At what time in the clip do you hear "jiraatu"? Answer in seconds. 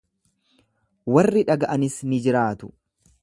2.27-2.73